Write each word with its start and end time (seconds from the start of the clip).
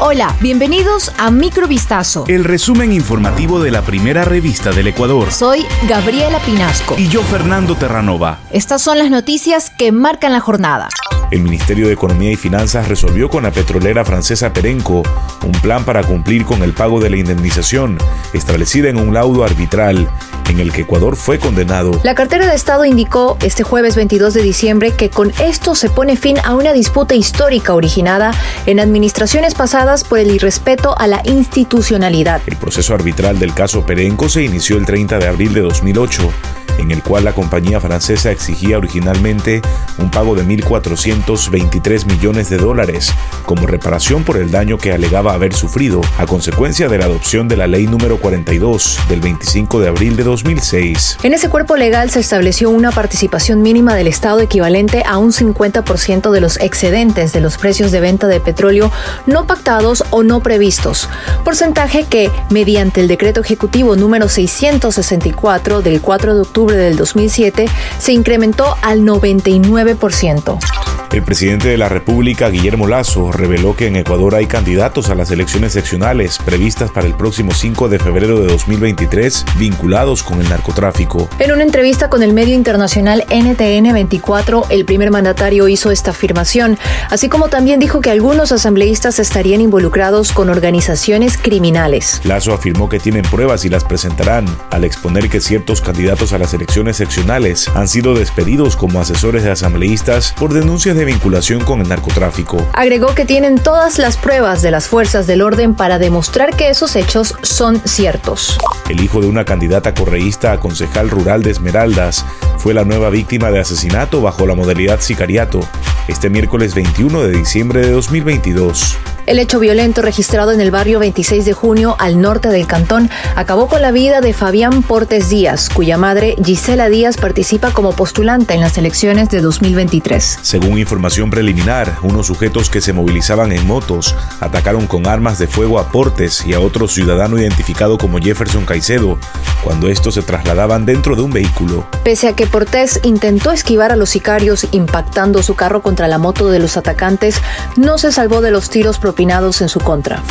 Hola, 0.00 0.34
bienvenidos 0.40 1.12
a 1.18 1.30
Microvistazo. 1.30 2.24
El 2.26 2.42
resumen 2.42 2.92
informativo 2.92 3.62
de 3.62 3.70
la 3.70 3.82
primera 3.82 4.24
revista 4.24 4.72
del 4.72 4.88
Ecuador. 4.88 5.30
Soy 5.30 5.64
Gabriela 5.88 6.40
Pinasco. 6.40 6.96
Y 6.98 7.08
yo, 7.08 7.22
Fernando 7.22 7.76
Terranova. 7.76 8.40
Estas 8.50 8.82
son 8.82 8.98
las 8.98 9.08
noticias 9.08 9.70
que 9.70 9.92
marcan 9.92 10.32
la 10.32 10.40
jornada. 10.40 10.88
El 11.30 11.42
Ministerio 11.42 11.86
de 11.86 11.92
Economía 11.92 12.32
y 12.32 12.36
Finanzas 12.36 12.88
resolvió 12.88 13.28
con 13.30 13.44
la 13.44 13.52
petrolera 13.52 14.04
francesa 14.04 14.52
Perenco 14.52 15.04
un 15.44 15.52
plan 15.62 15.84
para 15.84 16.02
cumplir 16.02 16.44
con 16.44 16.64
el 16.64 16.72
pago 16.72 16.98
de 16.98 17.10
la 17.10 17.16
indemnización 17.16 17.96
establecida 18.32 18.88
en 18.88 18.98
un 18.98 19.14
laudo 19.14 19.44
arbitral 19.44 20.08
en 20.48 20.60
el 20.60 20.72
que 20.72 20.82
Ecuador 20.82 21.16
fue 21.16 21.38
condenado. 21.38 21.92
La 22.02 22.14
cartera 22.14 22.46
de 22.46 22.54
Estado 22.54 22.84
indicó 22.84 23.36
este 23.42 23.62
jueves 23.62 23.96
22 23.96 24.34
de 24.34 24.42
diciembre 24.42 24.92
que 24.92 25.10
con 25.10 25.32
esto 25.40 25.74
se 25.74 25.90
pone 25.90 26.16
fin 26.16 26.36
a 26.44 26.54
una 26.54 26.72
disputa 26.72 27.14
histórica 27.14 27.74
originada 27.74 28.32
en 28.66 28.80
administraciones 28.80 29.54
pasadas 29.54 30.04
por 30.04 30.18
el 30.18 30.30
irrespeto 30.30 30.96
a 30.98 31.06
la 31.06 31.22
institucionalidad. 31.24 32.40
El 32.46 32.56
proceso 32.56 32.94
arbitral 32.94 33.38
del 33.38 33.54
caso 33.54 33.84
Perenco 33.84 34.28
se 34.28 34.42
inició 34.42 34.76
el 34.76 34.86
30 34.86 35.18
de 35.18 35.26
abril 35.26 35.54
de 35.54 35.60
2008 35.60 36.30
en 36.78 36.90
el 36.90 37.02
cual 37.02 37.24
la 37.24 37.32
compañía 37.32 37.80
francesa 37.80 38.30
exigía 38.30 38.78
originalmente 38.78 39.62
un 39.98 40.10
pago 40.10 40.34
de 40.34 40.44
1.423 40.44 42.06
millones 42.06 42.50
de 42.50 42.56
dólares 42.56 43.12
como 43.46 43.66
reparación 43.66 44.24
por 44.24 44.36
el 44.36 44.50
daño 44.50 44.78
que 44.78 44.92
alegaba 44.92 45.34
haber 45.34 45.54
sufrido 45.54 46.00
a 46.18 46.26
consecuencia 46.26 46.88
de 46.88 46.98
la 46.98 47.06
adopción 47.06 47.48
de 47.48 47.56
la 47.56 47.66
ley 47.66 47.86
número 47.86 48.18
42 48.18 49.00
del 49.08 49.20
25 49.20 49.80
de 49.80 49.88
abril 49.88 50.16
de 50.16 50.24
2006. 50.24 51.18
En 51.22 51.34
ese 51.34 51.48
cuerpo 51.48 51.76
legal 51.76 52.10
se 52.10 52.20
estableció 52.20 52.70
una 52.70 52.90
participación 52.90 53.62
mínima 53.62 53.94
del 53.94 54.06
Estado 54.06 54.40
equivalente 54.40 55.02
a 55.06 55.18
un 55.18 55.32
50% 55.32 56.30
de 56.30 56.40
los 56.40 56.58
excedentes 56.60 57.32
de 57.32 57.40
los 57.40 57.58
precios 57.58 57.92
de 57.92 58.00
venta 58.00 58.26
de 58.26 58.40
petróleo 58.40 58.90
no 59.26 59.46
pactados 59.46 60.04
o 60.10 60.22
no 60.22 60.40
previstos, 60.40 61.08
porcentaje 61.44 62.04
que, 62.04 62.30
mediante 62.50 63.00
el 63.00 63.08
decreto 63.08 63.40
ejecutivo 63.40 63.96
número 63.96 64.28
664 64.28 65.82
del 65.82 66.00
4 66.00 66.34
de 66.34 66.40
octubre 66.40 66.63
del 66.72 66.96
2007 66.96 67.66
se 67.98 68.12
incrementó 68.12 68.76
al 68.82 69.00
99%. 69.00 70.93
El 71.14 71.22
presidente 71.22 71.68
de 71.68 71.78
la 71.78 71.88
República, 71.88 72.48
Guillermo 72.48 72.88
Lazo, 72.88 73.30
reveló 73.30 73.76
que 73.76 73.86
en 73.86 73.94
Ecuador 73.94 74.34
hay 74.34 74.46
candidatos 74.46 75.10
a 75.10 75.14
las 75.14 75.30
elecciones 75.30 75.72
seccionales 75.72 76.38
previstas 76.38 76.90
para 76.90 77.06
el 77.06 77.14
próximo 77.14 77.52
5 77.54 77.88
de 77.88 78.00
febrero 78.00 78.40
de 78.40 78.48
2023 78.48 79.44
vinculados 79.56 80.24
con 80.24 80.40
el 80.40 80.48
narcotráfico. 80.48 81.28
En 81.38 81.52
una 81.52 81.62
entrevista 81.62 82.10
con 82.10 82.24
el 82.24 82.32
medio 82.32 82.56
internacional 82.56 83.24
NTN 83.30 83.92
24, 83.92 84.66
el 84.70 84.84
primer 84.84 85.12
mandatario 85.12 85.68
hizo 85.68 85.92
esta 85.92 86.10
afirmación, 86.10 86.80
así 87.08 87.28
como 87.28 87.46
también 87.46 87.78
dijo 87.78 88.00
que 88.00 88.10
algunos 88.10 88.50
asambleístas 88.50 89.20
estarían 89.20 89.60
involucrados 89.60 90.32
con 90.32 90.48
organizaciones 90.48 91.38
criminales. 91.38 92.22
Lazo 92.24 92.52
afirmó 92.52 92.88
que 92.88 92.98
tienen 92.98 93.22
pruebas 93.22 93.64
y 93.64 93.68
las 93.68 93.84
presentarán 93.84 94.46
al 94.70 94.82
exponer 94.82 95.30
que 95.30 95.40
ciertos 95.40 95.80
candidatos 95.80 96.32
a 96.32 96.38
las 96.38 96.54
elecciones 96.54 96.96
seccionales 96.96 97.68
han 97.76 97.86
sido 97.86 98.14
despedidos 98.14 98.74
como 98.74 99.00
asesores 99.00 99.44
de 99.44 99.52
asambleístas 99.52 100.34
por 100.36 100.52
denuncias 100.52 100.96
de 100.96 101.03
vinculación 101.04 101.62
con 101.62 101.80
el 101.80 101.88
narcotráfico. 101.88 102.56
Agregó 102.72 103.14
que 103.14 103.24
tienen 103.24 103.56
todas 103.56 103.98
las 103.98 104.16
pruebas 104.16 104.62
de 104.62 104.70
las 104.70 104.88
fuerzas 104.88 105.26
del 105.26 105.42
orden 105.42 105.74
para 105.74 105.98
demostrar 105.98 106.56
que 106.56 106.68
esos 106.68 106.96
hechos 106.96 107.34
son 107.42 107.80
ciertos. 107.84 108.58
El 108.88 109.00
hijo 109.00 109.20
de 109.20 109.28
una 109.28 109.44
candidata 109.44 109.94
correísta 109.94 110.52
a 110.52 110.60
concejal 110.60 111.10
rural 111.10 111.42
de 111.42 111.50
Esmeraldas 111.50 112.24
fue 112.58 112.74
la 112.74 112.84
nueva 112.84 113.10
víctima 113.10 113.50
de 113.50 113.60
asesinato 113.60 114.20
bajo 114.20 114.46
la 114.46 114.54
modalidad 114.54 115.00
sicariato 115.00 115.60
este 116.08 116.28
miércoles 116.28 116.74
21 116.74 117.22
de 117.22 117.32
diciembre 117.32 117.80
de 117.80 117.90
2022. 117.90 119.13
El 119.26 119.38
hecho 119.38 119.58
violento 119.58 120.02
registrado 120.02 120.52
en 120.52 120.60
el 120.60 120.70
barrio 120.70 120.98
26 120.98 121.46
de 121.46 121.54
junio 121.54 121.96
al 121.98 122.20
norte 122.20 122.48
del 122.48 122.66
cantón 122.66 123.08
acabó 123.36 123.68
con 123.68 123.80
la 123.80 123.90
vida 123.90 124.20
de 124.20 124.34
Fabián 124.34 124.82
Portes 124.82 125.30
Díaz, 125.30 125.70
cuya 125.70 125.96
madre 125.96 126.36
Gisela 126.44 126.90
Díaz 126.90 127.16
participa 127.16 127.70
como 127.70 127.92
postulante 127.92 128.52
en 128.52 128.60
las 128.60 128.76
elecciones 128.76 129.30
de 129.30 129.40
2023. 129.40 130.40
Según 130.42 130.78
información 130.78 131.30
preliminar, 131.30 131.96
unos 132.02 132.26
sujetos 132.26 132.68
que 132.68 132.82
se 132.82 132.92
movilizaban 132.92 133.52
en 133.52 133.66
motos 133.66 134.14
atacaron 134.40 134.86
con 134.86 135.06
armas 135.06 135.38
de 135.38 135.46
fuego 135.46 135.78
a 135.78 135.90
Portes 135.90 136.44
y 136.46 136.52
a 136.52 136.60
otro 136.60 136.86
ciudadano 136.86 137.38
identificado 137.38 137.96
como 137.96 138.18
Jefferson 138.18 138.66
Caicedo 138.66 139.18
cuando 139.62 139.88
estos 139.88 140.14
se 140.14 140.22
trasladaban 140.22 140.84
dentro 140.84 141.16
de 141.16 141.22
un 141.22 141.30
vehículo. 141.30 141.86
Pese 142.04 142.28
a 142.28 142.36
que 142.36 142.46
Portes 142.46 143.00
intentó 143.02 143.50
esquivar 143.50 143.90
a 143.90 143.96
los 143.96 144.10
sicarios 144.10 144.66
impactando 144.72 145.42
su 145.42 145.54
carro 145.54 145.80
contra 145.80 146.06
la 146.06 146.18
moto 146.18 146.50
de 146.50 146.58
los 146.58 146.76
atacantes, 146.76 147.40
no 147.76 147.96
se 147.96 148.12
salvó 148.12 148.42
de 148.42 148.50
los 148.50 148.68
tiros 148.68 148.98
opinados 149.14 149.62
en 149.62 149.68
su 149.68 149.78
contra. 149.78 150.24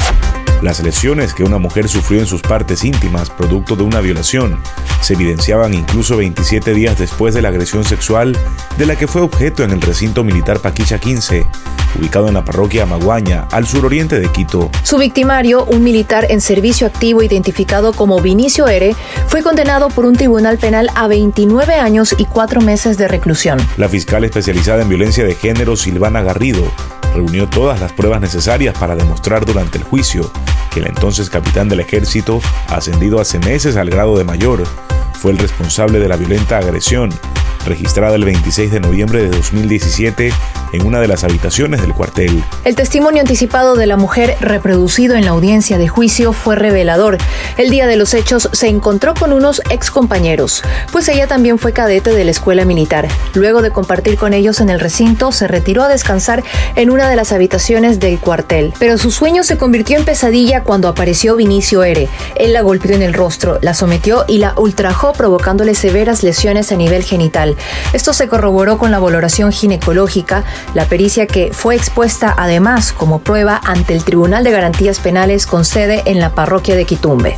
Las 0.61 0.81
lesiones 0.81 1.33
que 1.33 1.43
una 1.43 1.57
mujer 1.57 1.87
sufrió 1.87 2.19
en 2.19 2.25
sus 2.25 2.41
partes 2.41 2.83
íntimas 2.83 3.29
producto 3.29 3.77
de 3.77 3.83
una 3.83 4.01
violación 4.01 4.61
se 5.01 5.13
evidenciaban 5.13 5.73
incluso 5.73 6.17
27 6.17 6.73
días 6.73 6.97
después 6.97 7.33
de 7.33 7.41
la 7.41 7.49
agresión 7.49 7.85
sexual 7.85 8.37
de 8.77 8.85
la 8.85 8.97
que 8.97 9.07
fue 9.07 9.21
objeto 9.21 9.63
en 9.63 9.71
el 9.71 9.81
recinto 9.81 10.23
militar 10.23 10.59
Paquicha 10.59 10.99
15, 10.99 11.45
ubicado 11.97 12.27
en 12.27 12.33
la 12.33 12.43
parroquia 12.43 12.85
Maguaña, 12.85 13.47
al 13.51 13.67
suroriente 13.67 14.19
de 14.19 14.29
Quito. 14.29 14.69
Su 14.83 14.97
victimario, 14.97 15.63
un 15.65 15.83
militar 15.83 16.27
en 16.29 16.41
servicio 16.41 16.87
activo 16.87 17.23
identificado 17.23 17.93
como 17.93 18.19
Vinicio 18.19 18.67
Ere, 18.67 18.95
fue 19.27 19.43
condenado 19.43 19.89
por 19.89 20.05
un 20.05 20.15
tribunal 20.15 20.57
penal 20.57 20.89
a 20.95 21.07
29 21.07 21.75
años 21.75 22.15
y 22.17 22.25
4 22.25 22.61
meses 22.61 22.97
de 22.97 23.07
reclusión. 23.07 23.59
La 23.77 23.87
fiscal 23.87 24.23
especializada 24.25 24.81
en 24.81 24.89
violencia 24.89 25.23
de 25.25 25.35
género, 25.35 25.75
Silvana 25.75 26.21
Garrido, 26.21 26.63
reunió 27.13 27.47
todas 27.47 27.79
las 27.79 27.93
pruebas 27.93 28.21
necesarias 28.21 28.77
para 28.77 28.95
demostrar 28.95 29.45
durante 29.45 29.77
el 29.77 29.83
juicio 29.83 30.31
que 30.71 30.79
el 30.79 30.87
entonces 30.87 31.29
capitán 31.29 31.69
del 31.69 31.79
ejército, 31.79 32.41
ascendido 32.67 33.19
hace 33.19 33.39
meses 33.39 33.77
al 33.77 33.89
grado 33.89 34.17
de 34.17 34.23
mayor, 34.23 34.63
fue 35.13 35.31
el 35.31 35.37
responsable 35.37 35.99
de 35.99 36.07
la 36.07 36.17
violenta 36.17 36.57
agresión 36.57 37.11
registrada 37.65 38.15
el 38.15 38.25
26 38.25 38.71
de 38.71 38.79
noviembre 38.79 39.21
de 39.21 39.29
2017 39.29 40.33
en 40.73 40.85
una 40.85 40.99
de 40.99 41.07
las 41.07 41.23
habitaciones 41.23 41.81
del 41.81 41.93
cuartel. 41.93 42.43
El 42.65 42.75
testimonio 42.75 43.19
anticipado 43.19 43.75
de 43.75 43.87
la 43.87 43.97
mujer 43.97 44.37
reproducido 44.39 45.15
en 45.15 45.25
la 45.25 45.31
audiencia 45.31 45.77
de 45.77 45.89
juicio 45.89 46.31
fue 46.31 46.55
revelador. 46.55 47.17
El 47.57 47.69
día 47.69 47.87
de 47.87 47.97
los 47.97 48.13
hechos 48.13 48.47
se 48.53 48.69
encontró 48.69 49.13
con 49.15 49.33
unos 49.33 49.61
ex 49.69 49.91
compañeros, 49.91 50.63
pues 50.93 51.09
ella 51.09 51.27
también 51.27 51.59
fue 51.59 51.73
cadete 51.73 52.13
de 52.13 52.23
la 52.23 52.31
escuela 52.31 52.63
militar. 52.63 53.09
Luego 53.33 53.61
de 53.61 53.71
compartir 53.71 54.15
con 54.17 54.33
ellos 54.33 54.61
en 54.61 54.69
el 54.69 54.79
recinto, 54.79 55.33
se 55.33 55.49
retiró 55.49 55.83
a 55.83 55.89
descansar 55.89 56.41
en 56.75 56.89
una 56.89 57.09
de 57.09 57.17
las 57.17 57.33
habitaciones 57.33 57.99
del 57.99 58.17
cuartel. 58.17 58.73
Pero 58.79 58.97
su 58.97 59.11
sueño 59.11 59.43
se 59.43 59.57
convirtió 59.57 59.97
en 59.97 60.05
pesadilla 60.05 60.63
cuando 60.63 60.87
apareció 60.87 61.35
Vinicio 61.35 61.83
R. 61.83 62.07
Él 62.35 62.53
la 62.53 62.61
golpeó 62.61 62.95
en 62.95 63.01
el 63.01 63.13
rostro, 63.13 63.59
la 63.61 63.73
sometió 63.73 64.23
y 64.25 64.37
la 64.37 64.53
ultrajó 64.55 65.11
provocándole 65.11 65.75
severas 65.75 66.23
lesiones 66.23 66.71
a 66.71 66.77
nivel 66.77 67.03
genital. 67.03 67.57
Esto 67.91 68.13
se 68.13 68.29
corroboró 68.29 68.77
con 68.77 68.89
la 68.89 68.99
valoración 68.99 69.51
ginecológica, 69.51 70.45
la 70.73 70.85
pericia 70.85 71.27
que 71.27 71.51
fue 71.51 71.75
expuesta 71.75 72.29
además 72.53 72.93
como 72.93 73.17
prueba 73.19 73.59
ante 73.63 73.95
el 73.95 74.03
Tribunal 74.03 74.43
de 74.43 74.51
Garantías 74.51 74.99
Penales 74.99 75.47
con 75.47 75.65
sede 75.65 76.03
en 76.05 76.19
la 76.19 76.35
parroquia 76.35 76.75
de 76.75 76.85
Quitumbe. 76.85 77.35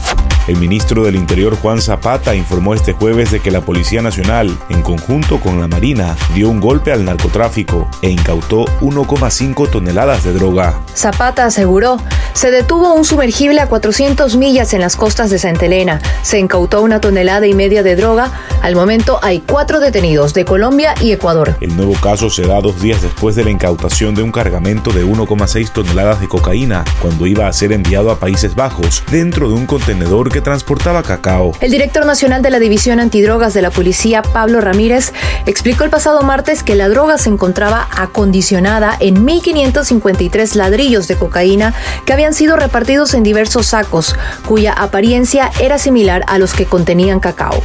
El 0.48 0.58
ministro 0.58 1.04
del 1.04 1.16
Interior 1.16 1.58
Juan 1.60 1.82
Zapata 1.82 2.36
informó 2.36 2.76
este 2.76 2.94
jueves 2.94 3.32
de 3.32 3.40
que 3.40 3.50
la 3.50 3.62
Policía 3.62 4.04
Nacional, 4.04 4.56
en 4.70 4.84
conjunto 4.84 5.40
con 5.40 5.60
la 5.60 5.68
Marina, 5.68 6.16
dio 6.36 6.50
un 6.50 6.60
golpe 6.60 6.92
al 6.92 7.04
narcotráfico 7.04 7.90
e 8.04 8.12
incautó 8.12 8.66
1,5 8.82 9.72
toneladas 9.72 10.24
de 10.24 10.34
droga. 10.34 10.80
Zapata 10.94 11.46
aseguró, 11.46 11.98
se 12.34 12.52
detuvo 12.52 12.94
un 12.94 13.06
sumergible 13.06 13.60
a 13.60 13.68
400 13.68 14.36
millas 14.36 14.76
en 14.76 14.82
las 14.82 14.96
costas 14.96 15.32
de 15.32 15.40
Santa 15.40 15.66
Elena, 15.66 16.00
se 16.22 16.38
incautó 16.38 16.84
una 16.84 17.02
tonelada 17.02 17.48
y 17.48 17.56
media 17.56 17.82
de 17.82 17.96
droga, 17.96 18.32
al 18.62 18.76
momento 18.76 19.18
hay 19.24 19.40
cuatro 19.40 19.80
detenidos 19.80 20.36
de 20.36 20.46
Colombia 20.46 20.94
y 21.02 21.12
Ecuador. 21.12 21.56
El 21.60 21.76
nuevo 21.76 21.94
caso 21.94 22.30
se 22.30 22.46
da 22.46 22.62
dos 22.62 22.80
días 22.80 23.02
después 23.02 23.36
de 23.36 23.46
la 23.46 23.50
incautación 23.50 24.14
de 24.14 24.22
un 24.22 24.32
cargamento 24.32 24.92
de 24.92 25.06
1,6 25.06 25.72
toneladas 25.72 26.22
de 26.22 26.28
cocaína, 26.28 26.86
cuando 27.02 27.26
iba 27.26 27.48
a 27.48 27.54
ser 27.54 27.72
enviado 27.72 28.12
a 28.12 28.20
Países 28.20 28.54
Bajos, 28.54 29.04
dentro 29.10 29.48
de 29.48 29.56
un 29.56 29.66
contenedor 29.66 30.35
que 30.36 30.42
transportaba 30.42 31.02
cacao. 31.02 31.54
El 31.62 31.72
director 31.72 32.06
nacional 32.06 32.42
de 32.42 32.50
la 32.50 32.60
División 32.60 33.00
Antidrogas 33.00 33.54
de 33.54 33.62
la 33.62 33.72
Policía, 33.72 34.22
Pablo 34.22 34.60
Ramírez, 34.60 35.14
explicó 35.46 35.86
el 35.86 35.90
pasado 35.90 36.24
martes 36.24 36.62
que 36.62 36.76
la 36.76 36.90
droga 36.90 37.18
se 37.18 37.30
encontraba 37.30 37.88
acondicionada 37.90 38.98
en 39.00 39.26
1.553 39.26 40.56
ladrillos 40.56 41.08
de 41.08 41.16
cocaína 41.16 41.74
que 42.06 42.12
habían 42.12 42.34
sido 42.34 42.58
repartidos 42.58 43.14
en 43.14 43.24
diversos 43.24 43.68
sacos, 43.68 44.14
cuya 44.46 44.74
apariencia 44.74 45.52
era 45.62 45.78
similar 45.78 46.26
a 46.28 46.38
los 46.38 46.54
que 46.54 46.66
contenían 46.66 47.22
cacao. 47.22 47.64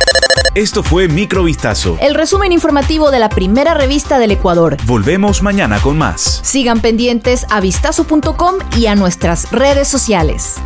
Esto 0.54 0.84
fue 0.84 1.08
Microvistazo. 1.08 1.98
El 2.00 2.14
resumen 2.14 2.52
informativo 2.52 3.10
de 3.10 3.18
la 3.18 3.30
primera 3.30 3.74
revista 3.74 4.20
del 4.20 4.30
Ecuador. 4.30 4.76
Volvemos 4.86 5.42
mañana 5.42 5.80
con 5.80 5.98
más. 5.98 6.40
Sigan 6.44 6.80
pendientes 6.80 7.46
a 7.50 7.60
vistazo.com 7.60 8.54
y 8.76 8.86
a 8.86 8.94
nuestras 8.94 9.50
redes 9.50 9.88
sociales. 9.88 10.60